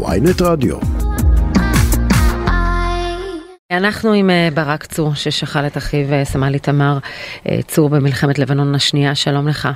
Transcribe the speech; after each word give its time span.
ויינט 0.00 0.42
רדיו. 0.42 0.76
אנחנו 3.70 4.12
עם 4.12 4.30
אה, 4.30 4.48
ברק 4.54 4.84
צור 4.84 5.14
ששכל 5.14 5.66
את 5.66 5.76
אחיו 5.76 6.12
אה, 6.12 6.24
סמל 6.24 6.54
איתמר 6.54 6.98
אה, 7.48 7.62
צור 7.62 7.88
במלחמת 7.88 8.38
לבנון 8.38 8.74
השנייה, 8.74 9.14
שלום 9.14 9.48
לך. 9.48 9.68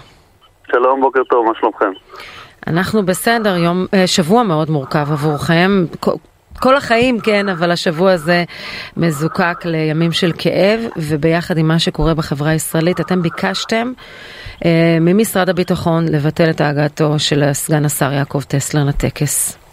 שלום, 0.73 1.01
בוקר 1.01 1.21
טוב, 1.31 1.47
מה 1.47 1.53
שלומכם? 1.61 1.91
אנחנו 2.67 3.07
בסדר, 3.07 3.57
יום, 3.57 3.87
שבוע 4.07 4.43
מאוד 4.43 4.71
מורכב 4.71 5.13
עבורכם, 5.13 5.85
כל 6.61 6.77
החיים 6.77 7.21
כן, 7.21 7.49
אבל 7.49 7.71
השבוע 7.71 8.13
הזה 8.13 8.45
מזוקק 8.97 9.65
לימים 9.65 10.13
של 10.13 10.33
כאב, 10.39 10.81
וביחד 10.97 11.59
עם 11.59 11.69
מה 11.69 11.79
שקורה 11.79 12.15
בחברה 12.15 12.51
הישראלית, 12.51 13.01
אתם 13.01 13.23
ביקשתם 13.23 13.93
אה, 14.65 14.99
ממשרד 15.01 15.49
הביטחון 15.49 16.05
לבטל 16.09 16.51
את 16.51 16.61
הגעתו 16.61 17.19
של 17.19 17.53
סגן 17.53 17.85
השר 17.85 18.13
יעקב 18.13 18.43
טסלר 18.49 18.85
לטקס. 18.85 19.66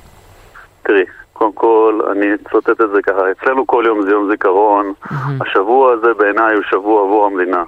תראי, 0.84 1.04
קודם 1.34 1.52
כל, 1.52 2.00
אני 2.12 2.34
אצטט 2.34 2.70
את 2.70 2.90
זה 2.94 3.02
ככה, 3.02 3.32
אצלנו 3.32 3.68
כל 3.68 3.84
יום 3.88 4.02
זה 4.02 4.12
יום 4.12 4.32
זיכרון, 4.32 4.94
mm-hmm. 5.04 5.16
השבוע 5.42 5.94
הזה 5.94 6.14
בעיניי 6.14 6.56
הוא 6.56 6.64
שבוע 6.64 7.02
עבור 7.02 7.26
המדינה. 7.26 7.64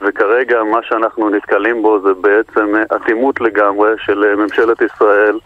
וכרגע 0.00 0.62
מה 0.62 0.78
שאנחנו 0.82 1.30
נתקלים 1.30 1.82
בו 1.82 2.00
זה 2.00 2.14
בעצם 2.14 2.74
אטימות 2.96 3.40
לגמרי 3.40 3.90
של 3.98 4.34
ממשלת 4.36 4.80
ישראל, 4.80 5.38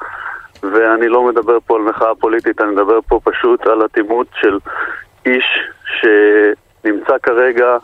ואני 0.62 1.08
לא 1.08 1.22
מדבר 1.22 1.58
פה 1.66 1.76
על 1.76 1.82
מחאה 1.82 2.14
פוליטית, 2.14 2.60
אני 2.60 2.70
מדבר 2.70 2.98
פה 3.08 3.20
פשוט 3.24 3.66
על 3.66 3.84
אטימות 3.84 4.26
של 4.34 4.58
איש 5.26 5.44
שנמצא 6.00 7.18
כרגע 7.22 7.76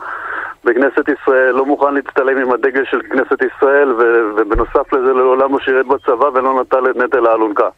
בכנסת 0.65 1.09
ישראל, 1.09 1.55
לא 1.55 1.67
מוכן 1.67 1.95
להצטלם 1.95 2.39
עם 2.39 2.53
הדגל 2.53 2.85
של 2.85 3.03
כנסת 3.03 3.43
ישראל, 3.43 3.93
ו- 3.93 4.31
ובנוסף 4.37 4.93
לזה 4.93 5.13
לעולם 5.13 5.53
לא 5.53 5.59
שירת 5.59 5.87
בצבא 5.87 6.27
ולא 6.35 6.61
נטל 6.61 6.91
את 6.91 6.97
נטל 6.97 7.27
האלונקה. 7.27 7.69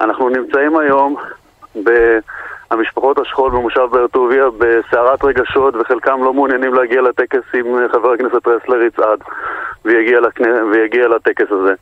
אנחנו 0.00 0.28
נמצאים 0.28 0.76
היום 0.76 1.16
במשפחות 2.70 3.18
השכול 3.18 3.50
במושב 3.50 3.86
באר 3.90 4.06
טוביה 4.06 4.44
בסערת 4.58 5.24
רגשות 5.24 5.74
וחלקם 5.76 6.24
לא 6.24 6.34
מעוניינים 6.34 6.74
להגיע 6.74 7.02
לטקס 7.02 7.54
אם 7.54 7.76
חבר 7.92 8.12
הכנסת 8.12 8.46
רסלר 8.48 8.82
יצעד 8.82 9.18
ויגיע, 9.84 10.20
לכנ... 10.20 10.44
ויגיע 10.72 11.08
לטקס 11.08 11.46
הזה. 11.50 11.74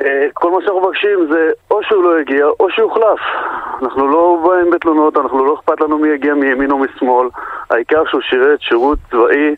אה, 0.00 0.26
כל 0.34 0.50
מה 0.50 0.58
שאנחנו 0.60 0.80
מבקשים 0.80 1.26
זה 1.30 1.50
או 1.70 1.82
שהוא 1.82 2.04
לא 2.04 2.20
יגיע 2.20 2.46
או 2.60 2.70
שיוחלף. 2.70 3.20
אנחנו 3.82 4.08
לא 4.08 4.42
באים 4.44 4.70
בתלונות, 4.70 5.16
אנחנו 5.16 5.44
לא 5.44 5.54
אכפת 5.54 5.80
לנו 5.80 5.98
מי 5.98 6.08
יגיע 6.08 6.34
מימין 6.34 6.70
או 6.70 6.78
משמאל. 6.78 7.28
העיקר 7.70 8.02
שהוא 8.06 8.20
שירת 8.20 8.60
שירות 8.60 8.98
צבאי 9.10 9.54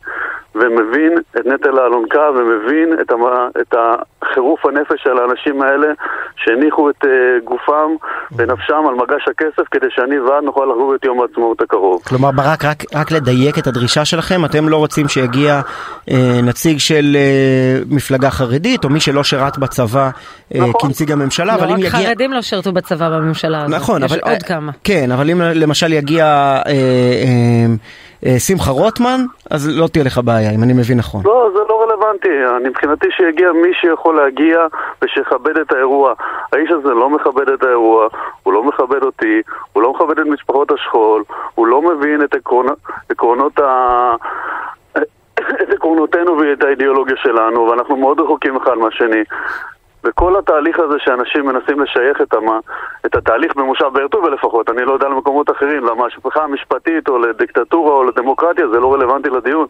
ומבין 0.54 1.12
את 1.36 1.46
נטל 1.46 1.78
האלונקה 1.78 2.30
ומבין 2.36 3.00
את, 3.00 3.10
המ... 3.10 3.22
את 3.60 3.74
החירוף 3.74 4.66
הנפש 4.66 5.02
של 5.02 5.18
האנשים 5.18 5.62
האלה 5.62 5.86
שהניחו 6.36 6.90
את 6.90 7.04
uh, 7.04 7.08
גופם 7.44 7.90
ונפשם 8.36 8.82
על 8.88 8.94
מגש 8.94 9.28
הכסף 9.30 9.68
כדי 9.70 9.86
שאני 9.90 10.20
ועד 10.20 10.44
נוכל 10.44 10.64
לחגוג 10.70 10.94
את 10.94 11.04
יום 11.04 11.20
העצמאות 11.20 11.60
הקרוב. 11.60 12.02
כלומר, 12.08 12.30
ברק, 12.30 12.64
רק, 12.64 12.84
רק 12.94 13.10
לדייק 13.10 13.58
את 13.58 13.66
הדרישה 13.66 14.04
שלכם, 14.04 14.44
אתם 14.44 14.68
לא 14.68 14.76
רוצים 14.76 15.08
שיגיע 15.08 15.60
uh, 15.60 16.12
נציג 16.42 16.78
של 16.78 17.04
uh, 17.14 17.94
מפלגה 17.94 18.30
חרדית 18.30 18.84
או 18.84 18.90
מי 18.90 19.00
שלא 19.00 19.24
שירת 19.24 19.58
בצבא 19.58 20.10
נכון. 20.54 20.72
כנציג 20.80 21.12
הממשלה, 21.12 21.46
לא, 21.46 21.52
אבל 21.52 21.70
אם 21.70 21.78
יגיע... 21.78 21.90
לא 21.90 21.98
רק 21.98 22.06
חרדים 22.06 22.32
לא 22.32 22.42
שירתו 22.42 22.72
בצבא 22.72 23.08
בממשלה 23.08 23.64
הזאת, 23.64 23.76
נכון, 23.80 24.02
יש 24.02 24.12
אבל, 24.12 24.20
עוד 24.32 24.42
כמה. 24.42 24.72
כן, 24.84 25.12
אבל 25.12 25.30
אם 25.30 25.40
למשל 25.42 25.92
יגיע... 25.92 26.58
Uh, 26.64 26.68
אה, 28.26 28.38
שמחה 28.38 28.70
רוטמן, 28.70 29.20
אז 29.50 29.78
לא 29.80 29.86
תהיה 29.86 30.04
לך 30.04 30.20
בעיה, 30.24 30.50
אם 30.50 30.62
אני 30.62 30.72
מבין 30.72 30.98
נכון. 30.98 31.22
לא, 31.24 31.50
זה 31.54 31.60
לא 31.68 31.82
רלוונטי. 31.82 32.28
אני 32.56 32.68
מבחינתי 32.68 33.06
שיגיע 33.10 33.52
מי 33.52 33.74
שיכול 33.74 34.16
להגיע 34.16 34.66
ושיכבד 35.02 35.58
את 35.58 35.72
האירוע. 35.72 36.14
האיש 36.52 36.70
הזה 36.70 36.88
לא 36.88 37.10
מכבד 37.10 37.48
את 37.48 37.62
האירוע, 37.62 38.08
הוא 38.42 38.52
לא 38.52 38.64
מכבד 38.64 39.02
אותי, 39.02 39.42
הוא 39.72 39.82
לא 39.82 39.92
מכבד 39.92 40.18
את 40.18 40.26
משפחות 40.26 40.70
השכול, 40.70 41.22
הוא 41.54 41.66
לא 41.66 41.82
מבין 41.82 42.22
את 42.24 42.34
עקרונ... 42.34 42.66
עקרונות 43.08 43.58
ה... 43.58 44.14
את 45.62 45.70
עקרונותינו 45.74 46.38
ואת 46.38 46.64
האידיאולוגיה 46.64 47.16
שלנו, 47.22 47.60
ואנחנו 47.60 47.96
מאוד 47.96 48.20
רחוקים 48.20 48.56
אחד 48.56 48.74
מהשני. 48.74 49.22
וכל 50.04 50.38
התהליך 50.38 50.78
הזה 50.78 50.94
שאנשים 50.98 51.46
מנסים 51.46 51.80
לשייך 51.80 52.20
את, 52.22 52.34
המה, 52.34 52.58
את 53.06 53.14
התהליך 53.14 53.56
במושב 53.56 53.86
באר 53.92 54.08
טוביה 54.08 54.30
לפחות, 54.30 54.70
אני 54.70 54.84
לא 54.84 54.92
יודע 54.92 55.08
למקומות 55.08 55.50
אחרים, 55.50 55.84
למה 55.84 56.06
השפכה 56.06 56.42
המשפטית 56.42 57.08
או 57.08 57.18
לדיקטטורה 57.18 57.92
או 57.92 58.04
לדמוקרטיה 58.04 58.68
זה 58.68 58.80
לא 58.80 58.94
רלוונטי 58.94 59.30
לדיון. 59.30 59.66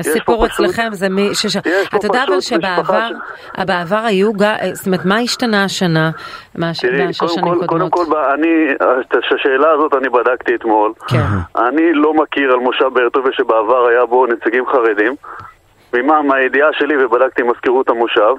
הסיפור 0.00 0.46
אצלכם 0.46 0.82
פשוט... 0.82 0.92
זה 0.92 1.08
מי... 1.08 1.34
שש... 1.34 1.56
אתה 1.56 2.06
יודע 2.06 2.24
אבל 2.28 2.40
שבעבר 2.40 3.08
ש... 3.56 3.60
בעבר 3.66 4.00
היו, 4.04 4.30
זאת 4.72 4.86
אומרת, 4.86 5.04
מה 5.04 5.18
השתנה 5.18 5.64
השנה 5.64 6.10
מהשש 6.54 6.80
שנים 7.26 7.54
קודמות? 7.66 7.66
קודם 7.66 7.90
כל, 7.90 8.16
אני, 8.34 8.72
את 9.00 9.16
השאלה 9.34 9.70
הזאת 9.70 9.94
אני 9.94 10.08
בדקתי 10.08 10.54
אתמול. 10.54 10.92
כן. 11.08 11.24
אני 11.56 11.92
לא 11.92 12.14
מכיר 12.14 12.52
על 12.52 12.58
מושב 12.58 12.88
באר 12.92 13.08
טוביה 13.08 13.32
שבעבר 13.32 13.86
היה 13.86 14.06
בו 14.06 14.26
נציגים 14.26 14.66
חרדים. 14.66 15.14
ממה, 15.94 16.22
מהידיעה 16.22 16.68
שלי 16.72 17.04
ובדקתי 17.04 17.42
מזכירות 17.42 17.88
המושב. 17.88 18.34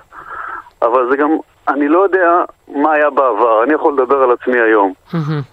אבל 0.83 1.09
זה 1.09 1.17
גם, 1.17 1.37
אני 1.67 1.87
לא 1.87 1.99
יודע 1.99 2.43
מה 2.67 2.93
היה 2.93 3.09
בעבר, 3.09 3.63
אני 3.63 3.73
יכול 3.73 3.93
לדבר 3.93 4.23
על 4.23 4.31
עצמי 4.31 4.59
היום. 4.59 4.93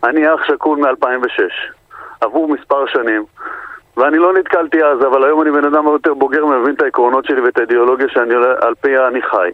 אני 0.05 0.35
אח 0.35 0.45
שכול 0.45 0.79
מ-2006, 0.79 1.43
עבור 2.21 2.49
מספר 2.49 2.87
שנים, 2.87 3.25
ואני 3.97 4.19
לא 4.19 4.33
נתקלתי 4.33 4.85
אז, 4.85 4.99
אבל 4.99 5.25
היום 5.25 5.43
אני 5.43 5.51
בן 5.51 5.65
אדם 5.65 5.87
יותר 5.87 6.15
בוגר, 6.15 6.47
מבין 6.47 6.75
את 6.75 6.83
העקרונות 6.83 7.25
שלי 7.25 7.41
ואת 7.41 7.59
האידיאולוגיה 7.59 8.07
שאני, 8.09 8.35
על 8.61 8.75
פיה 8.81 9.09
אני 9.09 9.23
חי. 9.23 9.51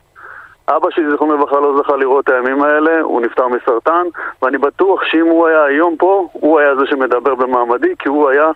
אבא 0.69 0.91
שלי, 0.91 1.11
זיכרונו 1.11 1.35
לברכה, 1.35 1.61
לא 1.61 1.81
זכה 1.83 1.97
לראות 1.97 2.25
את 2.25 2.31
הימים 2.31 2.63
האלה, 2.63 3.01
הוא 3.01 3.21
נפטר 3.21 3.49
מסרטן, 3.49 4.07
ואני 4.43 4.59
בטוח 4.59 5.05
שאם 5.05 5.27
הוא 5.27 5.47
היה 5.47 5.65
היום 5.65 5.97
פה, 5.97 6.29
הוא 6.33 6.61
היה 6.61 6.77
זה 6.77 6.87
שמדבר 6.87 7.35
במעמדי, 7.35 7.95
כי 7.99 8.09
הוא 8.09 8.31
היה 8.31 8.51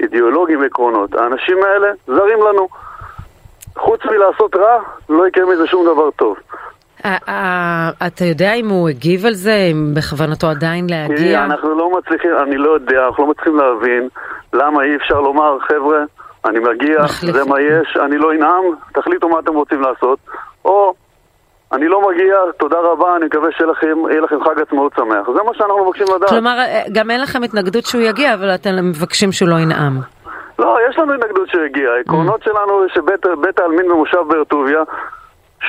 אידיאולוג 0.00 0.50
עם 0.50 0.62
עקרונות. 0.62 1.14
האנשים 1.14 1.62
האלה 1.62 1.88
זרים 2.06 2.38
לנו. 2.42 2.68
חוץ 3.76 4.00
מלעשות 4.04 4.56
רע, 4.56 4.78
לא 5.08 5.28
יקרה 5.28 5.44
מזה 5.44 5.66
שום 5.66 5.86
דבר 5.86 6.10
טוב. 6.10 6.36
אתה 8.06 8.24
יודע 8.24 8.54
אם 8.54 8.68
הוא 8.68 8.88
הגיב 8.88 9.26
על 9.26 9.34
זה, 9.34 9.68
אם 9.72 9.94
בכוונתו 9.94 10.46
עדיין 10.46 10.86
להגיע? 10.90 11.44
אנחנו 11.44 11.78
לא 11.78 11.98
מצליחים, 11.98 12.30
אני 12.42 12.56
לא 12.56 12.70
יודע, 12.70 13.06
אנחנו 13.06 13.24
לא 13.24 13.30
מצליחים 13.30 13.56
להבין 13.56 14.08
למה 14.52 14.82
אי 14.82 14.96
אפשר 14.96 15.20
לומר, 15.20 15.58
חבר'ה, 15.68 15.98
אני 16.44 16.58
מגיע, 16.58 17.06
זה 17.32 17.44
מה 17.44 17.60
יש, 17.60 17.96
אני 18.04 18.18
לא 18.18 18.32
אנאם, 18.32 18.74
תחליטו 18.94 19.28
מה 19.28 19.38
אתם 19.38 19.54
רוצים 19.54 19.80
לעשות, 19.82 20.18
או 20.64 20.94
אני 21.72 21.88
לא 21.88 22.08
מגיע, 22.08 22.36
תודה 22.58 22.76
רבה, 22.92 23.16
אני 23.16 23.26
מקווה 23.26 23.48
שיהיה 23.56 23.70
לכם, 23.70 23.98
לכם 24.24 24.36
חג 24.44 24.60
עצמאות 24.60 24.92
שמח. 24.96 25.26
זה 25.26 25.42
מה 25.46 25.54
שאנחנו 25.54 25.84
מבקשים 25.86 26.06
לדעת. 26.16 26.28
כלומר, 26.28 26.58
גם 26.92 27.10
אין 27.10 27.20
לכם 27.20 27.42
התנגדות 27.42 27.86
שהוא 27.86 28.02
יגיע, 28.02 28.34
אבל 28.34 28.54
אתם 28.54 28.70
מבקשים 28.82 29.32
שהוא 29.32 29.48
לא 29.48 29.54
ינאם. 29.54 29.92
לא, 30.58 30.78
יש 30.90 30.98
לנו 30.98 31.14
התנגדות 31.14 31.48
שהגיעה. 31.48 31.94
העקרונות 31.94 32.42
mm. 32.42 32.44
שלנו 32.44 32.82
זה 32.82 32.94
שבית 32.94 33.58
העלמין 33.58 33.88
במושב 33.88 34.18
באר 34.28 34.44
טוביה 34.44 34.82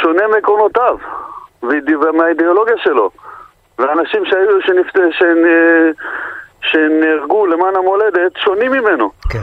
שונה 0.02 0.28
מעקרונותיו 0.28 0.98
ומהאידיאולוגיה 1.64 2.76
שלו. 2.78 3.10
ואנשים 3.80 4.26
שהיו, 4.26 4.62
שנפת... 4.62 5.00
שנ... 5.12 5.44
שנהרגו 6.62 7.46
למען 7.46 7.76
המולדת 7.76 8.32
שונים 8.38 8.72
ממנו. 8.72 9.12
כן. 9.30 9.40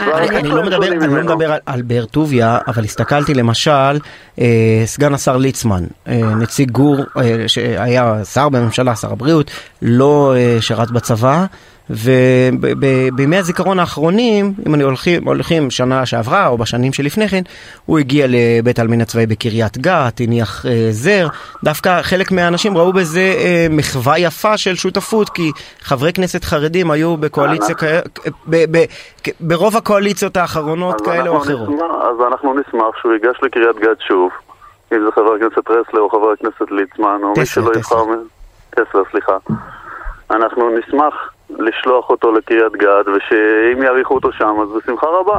אני 0.00 0.48
לא 0.48 0.62
מדבר, 0.62 0.86
אני 0.86 1.14
לא 1.14 1.22
מדבר 1.22 1.56
על 1.66 1.82
באר 1.82 2.04
טוביה, 2.04 2.58
אבל 2.66 2.84
הסתכלתי 2.84 3.34
למשל, 3.34 3.98
אה, 4.40 4.82
סגן 4.84 5.14
השר 5.14 5.36
ליצמן, 5.36 5.84
אה, 6.08 6.20
נציג 6.40 6.70
גור, 6.70 6.96
אה, 7.16 7.44
שהיה 7.48 8.24
שר 8.24 8.48
בממשלה, 8.48 8.96
שר 8.96 9.12
הבריאות, 9.12 9.50
לא 9.82 10.34
שירת 10.60 10.90
בצבא, 10.90 11.44
ובימי 11.90 13.36
הזיכרון 13.36 13.78
האחרונים, 13.78 14.52
אם 14.66 14.74
אני 14.74 14.82
הולכים, 14.82 15.24
הולכים 15.24 15.70
שנה 15.70 16.06
שעברה 16.06 16.46
או 16.46 16.58
בשנים 16.58 16.92
שלפני 16.92 17.28
כן, 17.28 17.42
הוא 17.86 17.98
הגיע 17.98 18.26
לבית 18.28 18.78
העלמין 18.78 19.00
הצבאי 19.00 19.26
בקריית 19.26 19.78
גת, 19.78 20.20
הניח 20.20 20.66
אה, 20.66 20.88
זר. 20.90 21.28
דווקא 21.64 22.02
חלק 22.02 22.32
מהאנשים 22.32 22.78
ראו 22.78 22.92
בזה 22.92 23.34
אה, 23.38 23.66
מחווה 23.70 24.18
יפה 24.18 24.56
של 24.56 24.74
שותפות, 24.74 25.28
כי 25.28 25.50
חברי 25.80 26.12
כנסת 26.12 26.44
חרדים 26.44 26.90
היו 26.90 27.16
בקואליציה, 27.16 27.74
ברוב 29.40 29.76
הקואליציות 29.76 30.36
האחרונות 30.36 31.00
כאלה 31.00 31.28
או 31.28 31.38
אחרות. 31.38 31.68
אז 32.02 32.32
אנחנו 32.32 32.54
נשמח 32.54 32.96
שהוא 33.00 33.12
ייגש 33.12 33.36
לקריית 33.42 33.76
גת 33.76 34.00
שוב, 34.08 34.30
אם 34.92 34.98
זה 35.04 35.10
חבר 35.14 35.34
הכנסת 35.34 35.70
רסלר 35.70 36.00
או 36.00 36.10
חבר 36.10 36.32
הכנסת 36.32 36.70
ליצמן, 36.70 37.18
או 37.22 37.34
מי 37.38 37.46
שלא 37.46 37.70
יבחר... 37.76 38.04
טסלר, 38.70 39.02
סליחה. 39.10 39.36
אנחנו 40.30 40.70
נשמח 40.78 41.14
לשלוח 41.60 42.10
אותו 42.10 42.32
לקריית 42.32 42.72
גת, 42.72 43.08
ושאם 43.08 43.82
יאריכו 43.82 44.14
אותו 44.14 44.32
שם, 44.32 44.54
אז 44.62 44.68
בשמחה 44.76 45.06
רבה. 45.06 45.38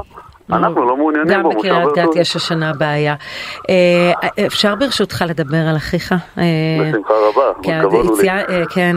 אנחנו 0.53 0.85
לא 0.85 0.97
מעוניינים 0.97 1.41
בו. 1.41 1.49
גם 1.49 1.57
בקריית 1.57 1.89
גת 1.95 2.15
יש 2.15 2.35
השנה 2.35 2.71
בעיה. 2.77 3.15
אה, 3.69 4.45
אפשר 4.45 4.75
ברשותך 4.75 5.23
לדבר 5.29 5.67
על 5.69 5.75
אחיך? 5.75 6.11
אה, 6.37 6.43
בשמחה 6.81 7.13
רבה, 7.29 7.53
כן, 7.63 7.79
כבוד 7.81 8.19
לי. 8.21 8.29
אה, 8.29 8.63
כן, 8.69 8.95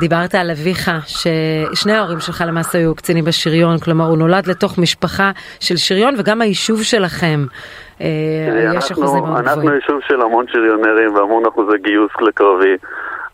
דיברת 0.00 0.34
על 0.34 0.50
אביך, 0.50 0.90
ששני 1.06 1.92
ההורים 1.92 2.20
שלך 2.20 2.44
למעשה 2.46 2.78
היו 2.78 2.94
קצינים 2.94 3.24
בשריון, 3.24 3.78
כלומר 3.78 4.04
הוא 4.04 4.18
נולד 4.18 4.46
לתוך 4.46 4.78
משפחה 4.78 5.30
של 5.60 5.76
שריון 5.76 6.14
וגם 6.18 6.40
היישוב 6.40 6.82
שלכם. 6.82 7.44
יש 8.76 8.92
אחוזים 8.92 9.24
מאוד 9.24 9.40
גבוהים. 9.40 9.58
אנחנו 9.58 9.74
יישוב 9.74 10.00
של 10.08 10.20
המון 10.22 10.44
שריונרים 10.48 11.14
והמון 11.14 11.46
אחוזי 11.46 11.78
גיוס 11.78 12.10
לקרבי. 12.20 12.76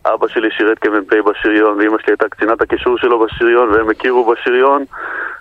אבא 0.06 0.28
שלי 0.28 0.50
שירת 0.50 0.78
כמ"פ 0.78 1.14
בשריון, 1.14 1.78
ואימא 1.78 1.98
שלי 1.98 2.12
הייתה 2.12 2.28
קצינת 2.28 2.62
הקישור 2.62 2.98
שלו 2.98 3.18
בשריון, 3.18 3.70
והם 3.70 3.90
הכירו 3.90 4.32
בשריון, 4.32 4.84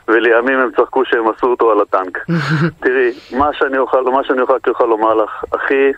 ולימים 0.08 0.60
הם 0.60 0.70
צחקו 0.72 1.06
שהם 1.06 1.28
עשו 1.30 1.48
אותו 1.48 1.72
על 1.72 1.82
הטנק. 1.82 2.18
תראי, 2.84 3.12
מה 3.38 3.54
שאני 3.54 3.78
אוכל, 3.78 4.04
מה 4.04 4.24
שאני 4.24 4.42
אוכל, 4.42 4.58
אוכל 4.68 4.86
לומר 4.86 5.14
לך, 5.14 5.44
אחי 5.56 5.92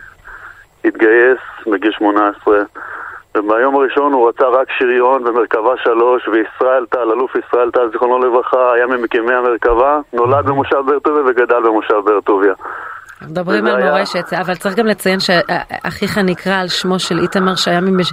התגייס 0.84 1.38
בגיל 1.66 1.92
18, 1.92 2.62
וביום 3.34 3.76
הראשון 3.76 4.12
הוא 4.12 4.28
רצה 4.28 4.48
רק 4.48 4.68
שריון 4.78 5.24
במרכבה 5.24 5.76
שלוש, 5.76 6.28
וישראל 6.28 6.86
טל, 6.86 7.10
אלוף 7.10 7.36
ישראל 7.36 7.70
טל, 7.70 7.90
זיכרונו 7.92 8.18
לברכה, 8.18 8.72
היה 8.72 8.86
ממקימי 8.86 9.34
המרכבה, 9.34 10.00
נולד 10.12 10.46
במושב 10.46 10.80
באר 10.86 10.98
טוביה 10.98 11.22
וגדל 11.26 11.60
במושב 11.60 11.98
באר 12.04 12.20
טוביה. 12.20 12.54
מדברים 13.28 13.66
על 13.66 13.76
היה... 13.76 13.90
מורשת, 13.90 14.32
אבל 14.32 14.54
צריך 14.54 14.76
גם 14.76 14.86
לציין 14.86 15.18
שאחיך 15.20 16.18
נקרא 16.18 16.54
על 16.54 16.68
שמו 16.68 16.98
של 16.98 17.18
איתמר 17.18 17.54
שהיה 17.54 17.80
ממש... 17.80 18.12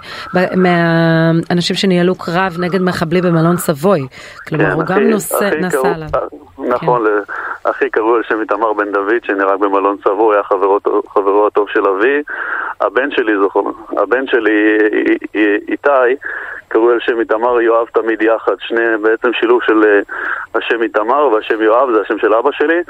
מהאנשים 0.56 1.76
שניהלו 1.76 2.16
קרב 2.16 2.56
נגד 2.60 2.82
מחבלים 2.82 3.24
במלון 3.24 3.58
סבוי. 3.58 4.08
כלומר, 4.48 4.66
כן, 4.66 4.72
הוא 4.72 4.84
אחי, 4.84 4.94
גם 4.94 5.04
נושא, 5.04 5.50
נסע 5.60 5.78
קראו, 5.78 5.94
עליו. 5.94 6.08
נכון, 6.70 7.06
כן. 7.06 7.70
אחי 7.70 7.90
קראו 7.90 8.16
על 8.16 8.24
שם 8.24 8.42
איתמר 8.42 8.74
בן 8.74 8.92
דוד 8.92 9.24
שנהרג 9.24 9.60
במלון 9.60 9.98
סבוי, 10.04 10.36
היה 10.36 10.44
חברו, 10.44 10.80
חברו 11.14 11.48
הטוב 11.48 11.70
של 11.70 11.88
אבי. 11.88 12.22
הבן 12.82 13.12
שלי, 13.12 13.38
זוכר, 13.38 13.60
הבן 13.98 14.28
שלי 14.28 14.78
איתי, 15.68 16.16
קראו 16.68 16.90
על 16.90 17.00
שם 17.00 17.20
איתמר 17.20 17.62
יואב 17.62 17.88
תמיד 17.88 18.22
יחד, 18.22 18.56
שני 18.60 18.98
בעצם 19.02 19.34
שילוב 19.34 19.62
של 19.64 19.84
אה, 19.84 20.00
השם 20.56 20.82
איתמר 20.82 21.28
והשם 21.28 21.62
יואב 21.62 21.90
זה 21.94 22.02
השם 22.02 22.20
של 22.20 22.34
אבא 22.34 22.52
שלי. 22.52 22.82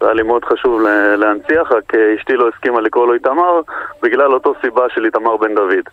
היה 0.00 0.12
לי 0.12 0.22
מאוד 0.22 0.44
חשוב 0.44 0.80
להנציח, 1.16 1.72
רק 1.72 1.94
אה, 1.94 2.14
אשתי 2.20 2.32
לא 2.32 2.48
הסכימה 2.48 2.80
לקרוא 2.80 3.06
לו 3.06 3.14
איתמר, 3.14 3.60
בגלל 4.02 4.32
אותו 4.32 4.54
סיבה 4.60 4.82
של 4.94 5.04
איתמר 5.04 5.36
בן 5.36 5.54
דוד. 5.54 5.88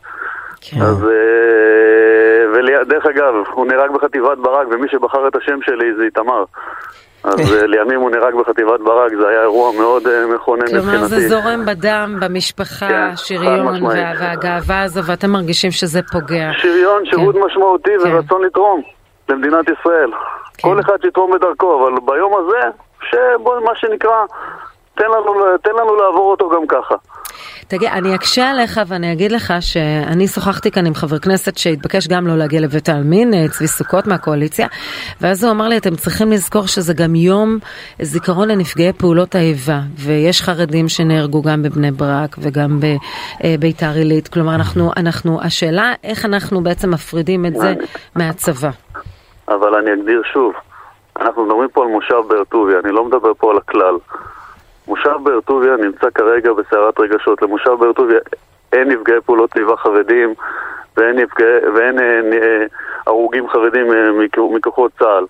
כן. 0.62 0.82
אז, 0.82 1.06
אה, 1.06 2.60
ודרך 2.82 3.06
אגב, 3.06 3.34
הוא 3.52 3.66
נהרג 3.68 3.92
בחטיבת 3.92 4.38
ברק, 4.38 4.68
ומי 4.72 4.88
שבחר 4.88 5.28
את 5.28 5.36
השם 5.36 5.60
שלי 5.62 5.94
זה 5.98 6.04
איתמר. 6.04 6.44
אז 7.24 7.54
אה, 7.54 7.68
לימים 7.68 8.02
הוא 8.02 8.10
נהרג 8.10 8.36
בחטיבת 8.36 8.80
ברק, 8.80 9.12
זה 9.16 9.28
היה 9.28 9.42
אירוע 9.42 9.72
מאוד 9.72 10.04
מכונן 10.36 10.62
מבחינתי. 10.62 10.92
כלומר 10.92 11.06
זה 11.06 11.28
זורם 11.30 11.66
בדם, 11.66 12.18
במשפחה, 12.22 12.88
כן, 12.88 13.16
שריון 13.16 13.86
והגאווה 13.86 14.84
הזו, 14.84 15.04
ואתם 15.06 15.30
מרגישים 15.30 15.72
שזה 15.72 16.00
פוגע. 16.12 16.52
שריון, 16.58 17.06
שירות 17.06 17.36
כן. 17.36 17.42
משמעותי 17.42 17.92
כן. 18.04 18.16
ורצון 18.16 18.42
לתרום 18.42 18.82
למדינת 19.30 19.66
ישראל. 19.70 20.12
כן. 20.58 20.70
כל 20.70 20.80
אחד 20.80 21.02
שיתרום 21.02 21.32
בדרכו, 21.32 21.80
אבל 21.80 21.96
ביום 22.06 22.32
הזה 22.38 22.70
שבוא, 23.12 23.60
מה 23.60 23.76
שנקרא, 23.76 24.26
תן 24.96 25.06
לנו, 25.06 25.58
תן 25.64 25.72
לנו 25.72 25.96
לעבור 25.96 26.32
אותו 26.32 26.50
גם 26.50 26.68
ככה. 26.68 26.96
תגיד, 27.68 27.90
אני 27.94 28.16
אקשה 28.16 28.50
עליך 28.50 28.82
ואני 28.88 29.14
אגיד 29.14 29.32
לך 29.32 29.54
שאני 29.60 30.28
שוחחתי 30.28 30.72
כאן 30.72 30.86
עם 30.86 30.94
חבר 30.94 31.20
כנסת 31.20 31.58
שהתבקש 31.58 32.08
גם 32.08 32.28
לא 32.28 32.38
להגיע 32.38 32.62
לבית 32.62 32.90
העלמין, 32.90 33.34
אה, 33.34 33.48
צבי 33.48 33.68
סוכות 33.68 34.08
מהקואליציה, 34.08 34.68
ואז 35.22 35.44
הוא 35.44 35.52
אמר 35.52 35.68
לי, 35.68 35.78
אתם 35.78 35.96
צריכים 35.96 36.32
לזכור 36.32 36.68
שזה 36.68 36.94
גם 36.94 37.16
יום 37.16 37.58
זיכרון 38.02 38.48
לנפגעי 38.48 38.94
פעולות 38.94 39.36
האיבה, 39.36 39.80
ויש 40.06 40.42
חרדים 40.42 40.88
שנהרגו 40.88 41.42
גם 41.42 41.64
בבני 41.64 41.92
ברק 41.92 42.36
וגם 42.40 42.80
בביתר 42.80 43.86
אה, 43.86 43.94
עילית, 43.94 44.28
כלומר, 44.28 44.56
אנחנו, 44.56 44.92
אנחנו, 44.98 45.42
השאלה 45.42 45.94
איך 46.04 46.26
אנחנו 46.26 46.64
בעצם 46.64 46.92
מפרידים 46.92 47.46
את 47.46 47.56
זה 47.56 47.74
מהצבא. 48.16 48.70
אבל 49.48 49.76
אני 49.76 49.94
אגדיר 49.94 50.22
שוב, 50.34 50.54
אנחנו 51.20 51.46
מדברים 51.46 51.70
פה 51.70 51.84
על 51.84 51.90
מושב 51.90 52.22
באר 52.28 52.44
טוביה, 52.44 52.80
אני 52.80 52.92
לא 52.92 53.06
מדבר 53.06 53.34
פה 53.34 53.52
על 53.52 53.58
הכלל. 53.58 53.98
מושב 54.88 55.16
באר 55.24 55.42
טוביה 55.42 55.78
נמצא 55.78 56.10
כרגע 56.10 56.54
בסערת 56.54 57.00
רגשות. 57.00 57.42
למושב 57.42 57.72
באר 57.80 57.94
טוביה 57.94 58.20
אין 58.74 58.88
נפגעי 58.88 59.22
פעולות 59.26 59.58
איבה 59.58 59.78
חרדים 59.78 60.34
ואין, 60.98 61.20
נפגעי, 61.20 61.70
ואין 61.76 62.00
אה, 62.00 62.20
אה, 62.34 62.66
הרוגים 63.08 63.50
חרדים 63.50 63.92
אה, 63.94 64.12
מכוחות 64.52 64.92
צה"ל. 65.00 65.26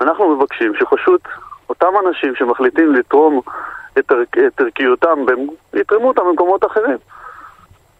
אנחנו 0.00 0.36
מבקשים 0.36 0.74
שפשוט 0.74 1.20
אותם 1.68 1.92
אנשים 2.06 2.34
שמחליטים 2.34 2.94
לתרום 2.94 3.40
את, 3.98 4.12
את 4.46 4.60
ערכיותם, 4.60 5.18
יתרמו 5.74 6.08
אותם 6.08 6.22
במקומות 6.24 6.64
אחרים. 6.64 6.98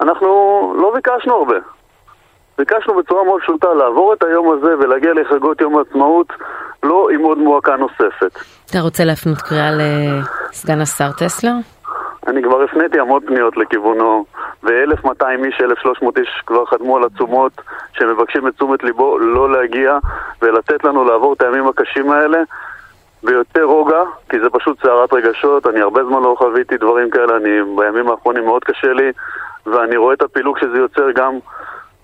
אנחנו 0.00 0.26
לא 0.76 0.92
ביקשנו 0.94 1.34
הרבה. 1.34 1.56
ביקשנו 2.58 2.94
בצורה 2.94 3.24
מאוד 3.24 3.40
פשוטה 3.40 3.74
לעבור 3.74 4.12
את 4.12 4.22
היום 4.22 4.52
הזה 4.52 4.78
ולהגיע 4.78 5.12
לחגות 5.14 5.60
יום 5.60 5.78
העצמאות 5.78 6.26
לא 6.82 7.08
עם 7.10 7.20
עוד 7.20 7.38
מועקה 7.38 7.76
נוספת. 7.76 8.38
אתה 8.70 8.80
רוצה 8.80 9.04
להפנות 9.04 9.38
קריאה 9.38 9.70
לסגן 9.70 10.80
השר 10.80 11.12
טסלר? 11.18 11.52
אני 12.26 12.42
כבר 12.42 12.62
הפניתי 12.62 13.00
המון 13.00 13.20
פניות 13.26 13.56
לכיוונו, 13.56 14.24
ו-1200 14.62 15.24
איש, 15.44 15.60
1300 15.60 16.18
איש 16.18 16.42
כבר 16.46 16.66
חתמו 16.66 16.96
על 16.96 17.04
עצומות 17.04 17.52
שמבקשים 17.92 18.48
את 18.48 18.54
תשומת 18.54 18.82
ליבו 18.84 19.18
לא 19.18 19.52
להגיע 19.52 19.98
ולתת 20.42 20.84
לנו 20.84 21.04
לעבור 21.04 21.32
את 21.32 21.42
הימים 21.42 21.66
הקשים 21.66 22.10
האלה 22.10 22.38
ביותר 23.22 23.64
רוגע, 23.64 24.02
כי 24.28 24.40
זה 24.40 24.50
פשוט 24.50 24.82
סערת 24.82 25.12
רגשות, 25.12 25.66
אני 25.66 25.80
הרבה 25.80 26.04
זמן 26.04 26.22
לא 26.22 26.34
חוויתי 26.38 26.76
דברים 26.76 27.10
כאלה, 27.10 27.36
אני 27.36 27.50
בימים 27.76 28.10
האחרונים 28.10 28.44
מאוד 28.44 28.64
קשה 28.64 28.92
לי, 28.92 29.12
ואני 29.66 29.96
רואה 29.96 30.14
את 30.14 30.22
הפילוג 30.22 30.58
שזה 30.58 30.78
יוצר 30.78 31.10
גם 31.10 31.38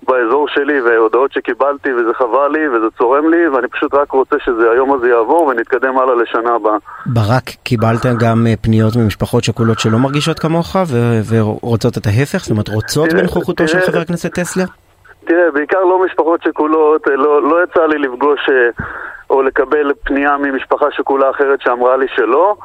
באזור 0.09 0.49
שלי 0.49 0.81
והודעות 0.81 1.33
שקיבלתי 1.33 1.93
וזה 1.93 2.15
חבל 2.15 2.49
לי 2.53 2.69
וזה 2.69 2.87
צורם 2.99 3.31
לי 3.31 3.49
ואני 3.49 3.69
פשוט 3.69 3.95
רק 3.95 4.13
רוצה 4.13 4.37
שזה 4.45 4.71
היום 4.71 4.93
הזה 4.93 5.09
יעבור 5.09 5.43
ונתקדם 5.47 5.99
הלאה 5.99 6.15
לשנה 6.15 6.55
הבאה. 6.55 6.77
ברק, 7.07 7.45
קיבלת 7.65 8.07
גם 8.21 8.47
אה, 8.47 8.55
פניות 8.63 8.97
ממשפחות 8.97 9.45
שכולות 9.45 9.79
שלא 9.79 9.99
מרגישות 9.99 10.39
כמוך 10.39 10.77
ו- 10.77 11.21
ורוצות 11.31 11.99
את 11.99 12.07
ההפך? 12.07 12.39
זאת 12.39 12.51
אומרת 12.51 12.69
רוצות 12.69 13.13
בנוכחותו 13.13 13.69
של 13.69 13.81
חבר 13.81 13.99
הכנסת 13.99 14.35
טסלר? 14.35 14.65
תראה, 15.25 15.51
בעיקר 15.55 15.81
לא 15.81 16.05
משפחות 16.05 16.43
שכולות, 16.43 17.09
אה, 17.09 17.17
לא, 17.17 17.43
לא 17.43 17.65
יצא 17.65 17.87
לי 17.87 17.99
לפגוש 17.99 18.41
אה, 18.49 18.85
או 19.31 19.43
לקבל 19.43 19.93
פנייה 20.05 20.37
ממשפחה 20.37 20.87
שכולה 20.91 21.31
אחרת 21.31 21.61
שאמרה 21.61 21.97
לי 21.97 22.07
שלא. 22.17 22.57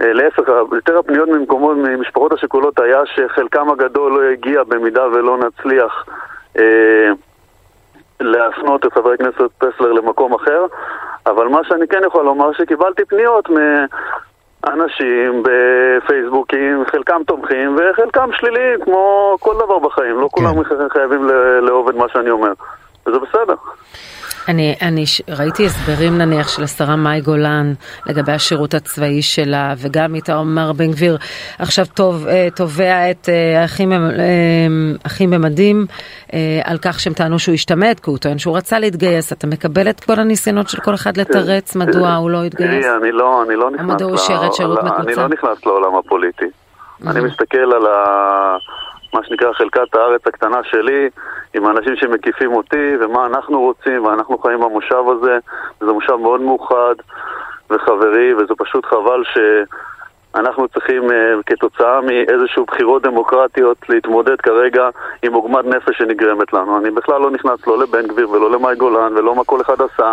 להפך, 0.00 0.42
יותר 0.72 0.98
הפניות 0.98 1.28
ממקומות, 1.28 1.76
ממשפחות 1.76 2.32
השכולות 2.32 2.80
היה 2.80 3.00
שחלקם 3.14 3.70
הגדול 3.70 4.12
לא 4.12 4.30
הגיע 4.32 4.62
במידה 4.64 5.06
ולא 5.06 5.38
נצליח 5.38 6.04
להפנות 8.20 8.86
את 8.86 8.92
חבר 8.92 9.12
הכנסת 9.12 9.50
פסלר 9.58 9.92
למקום 9.92 10.34
אחר, 10.34 10.66
אבל 11.26 11.48
מה 11.48 11.60
שאני 11.64 11.88
כן 11.88 12.00
יכול 12.06 12.24
לומר 12.24 12.52
שקיבלתי 12.52 13.04
פניות 13.04 13.48
מאנשים 14.64 15.42
בפייסבוקים, 15.42 16.84
חלקם 16.86 17.22
תומכים 17.26 17.76
וחלקם 17.76 18.30
שליליים, 18.32 18.80
כמו 18.84 19.36
כל 19.40 19.54
דבר 19.54 19.78
בחיים, 19.78 20.20
לא 20.20 20.28
כן. 20.36 20.42
כולם 20.42 20.88
חייבים 20.88 21.28
לאהוב 21.62 21.88
את 21.88 21.94
מה 21.94 22.08
שאני 22.08 22.30
אומר, 22.30 22.52
וזה 23.06 23.18
בסדר. 23.18 23.54
אני, 24.48 24.74
אני 24.82 25.04
ראיתי 25.28 25.66
הסברים 25.66 26.18
נניח 26.18 26.48
של 26.48 26.62
השרה 26.62 26.96
מאי 26.96 27.20
גולן 27.20 27.72
לגבי 28.06 28.32
השירות 28.32 28.74
הצבאי 28.74 29.22
שלה 29.22 29.74
וגם 29.78 30.14
איתמר 30.14 30.72
בן 30.72 30.90
גביר. 30.90 31.16
עכשיו 31.58 31.86
טוב, 31.94 32.26
אה, 32.26 32.48
תובע 32.56 33.10
את 33.10 33.28
אה, 33.28 33.62
האחים, 33.62 33.92
אה, 33.92 35.38
במדים 35.38 35.86
על 36.64 36.78
כך 36.82 37.00
שהם 37.00 37.12
טענו 37.12 37.38
שהוא 37.38 37.54
השתמט 37.54 38.00
כי 38.00 38.10
הוא 38.10 38.18
טוען 38.18 38.38
שהוא 38.38 38.56
רצה 38.56 38.78
להתגייס. 38.78 39.32
אתה 39.32 39.46
מקבל 39.46 39.90
את 39.90 40.00
כל 40.00 40.18
הניסיונות 40.18 40.68
של 40.68 40.80
כל 40.80 40.94
אחד 40.94 41.16
לתרץ 41.16 41.76
מדוע 41.76 42.14
הוא 42.14 42.30
לא 42.30 42.44
התגייס? 42.44 42.86
אני 43.02 43.12
לא, 43.12 43.42
אני 43.42 45.14
לא 45.14 45.28
נכנס 45.28 45.66
לעולם 45.66 45.94
הפוליטי. 45.94 46.50
אני 47.06 47.20
מסתכל 47.20 47.58
על 47.58 47.86
ה... 47.86 48.56
מה 49.14 49.20
שנקרא 49.24 49.52
חלקת 49.52 49.94
הארץ 49.94 50.20
הקטנה 50.26 50.60
שלי, 50.64 51.08
עם 51.54 51.66
האנשים 51.66 51.96
שמקיפים 51.96 52.52
אותי, 52.52 52.96
ומה 53.00 53.26
אנחנו 53.26 53.60
רוצים, 53.60 54.04
ואנחנו 54.04 54.38
חיים 54.38 54.60
במושב 54.60 55.04
הזה, 55.08 55.38
וזה 55.80 55.92
מושב 55.92 56.16
מאוד 56.16 56.40
מאוחד 56.40 56.94
וחברי, 57.70 58.34
וזה 58.34 58.54
פשוט 58.58 58.86
חבל 58.86 59.22
שאנחנו 59.32 60.68
צריכים 60.68 61.02
uh, 61.08 61.12
כתוצאה 61.46 62.00
מאיזשהו 62.00 62.64
בחירות 62.64 63.02
דמוקרטיות 63.02 63.76
להתמודד 63.88 64.40
כרגע 64.40 64.88
עם 65.22 65.32
עוגמת 65.32 65.64
נפש 65.64 65.98
שנגרמת 65.98 66.52
לנו. 66.52 66.78
אני 66.78 66.90
בכלל 66.90 67.20
לא 67.20 67.30
נכנס 67.30 67.66
לא 67.66 67.82
לבן 67.82 68.06
גביר 68.06 68.30
ולא 68.30 68.50
למאי 68.50 68.76
גולן 68.76 69.12
ולא 69.16 69.34
מה 69.36 69.44
כל 69.44 69.60
אחד 69.60 69.76
עשה, 69.82 70.12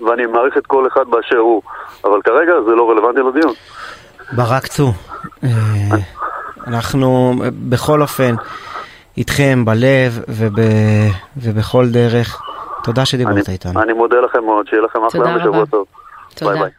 ואני 0.00 0.26
מעריך 0.26 0.58
את 0.58 0.66
כל 0.66 0.86
אחד 0.86 1.08
באשר 1.08 1.38
הוא, 1.38 1.62
אבל 2.04 2.22
כרגע 2.22 2.52
זה 2.66 2.70
לא 2.74 2.90
רלוונטי 2.90 3.20
לדיון. 3.20 3.54
ברק 4.32 4.66
צור. 4.66 4.92
אנחנו 6.68 7.34
בכל 7.68 8.02
אופן 8.02 8.34
איתכם 9.16 9.64
בלב 9.64 10.20
וב, 10.28 10.58
ובכל 11.36 11.88
דרך. 11.88 12.42
תודה 12.84 13.04
שדיברת 13.04 13.48
איתנו. 13.48 13.82
אני 13.82 13.92
מודה 13.92 14.16
לכם 14.20 14.44
מאוד, 14.44 14.66
שיהיה 14.68 14.82
לכם 14.82 14.98
אחלה 15.08 15.36
ושבוע 15.36 15.64
טוב. 15.66 15.86
תודה. 16.34 16.50
ביי 16.50 16.60
ביי. 16.60 16.70